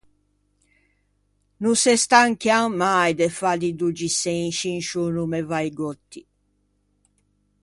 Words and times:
No 1.63 1.71
se 1.81 1.93
stanchian 2.03 2.67
mai 2.81 3.11
de 3.19 3.27
fâ 3.39 3.51
di 3.61 3.69
doggi 3.79 4.09
sensci 4.21 4.67
in 4.75 4.81
sciô 4.87 5.05
nomme 5.15 5.41
Vaigòtti. 5.49 6.21